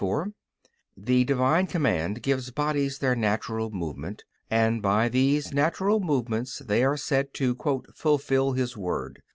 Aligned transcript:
4: 0.03 0.31
The 0.97 1.23
Divine 1.25 1.67
command 1.67 2.23
gives 2.23 2.49
bodies 2.49 2.97
their 2.97 3.15
natural 3.15 3.69
movement 3.69 4.23
and 4.49 4.81
by 4.81 5.07
these 5.09 5.53
natural 5.53 5.99
movements 5.99 6.57
they 6.57 6.83
are 6.83 6.97
said 6.97 7.35
to 7.35 7.53
"fulfill 7.93 8.53
His 8.53 8.75
word." 8.75 9.21